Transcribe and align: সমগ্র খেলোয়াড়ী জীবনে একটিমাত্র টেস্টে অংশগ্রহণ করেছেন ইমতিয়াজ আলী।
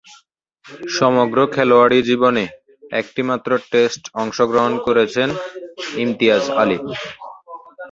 সমগ্র 0.97 1.37
খেলোয়াড়ী 1.53 1.99
জীবনে 2.09 2.43
একটিমাত্র 2.93 3.49
টেস্টে 3.71 4.09
অংশগ্রহণ 4.21 4.73
করেছেন 4.85 5.29
ইমতিয়াজ 5.97 6.43
আলী। 6.61 6.77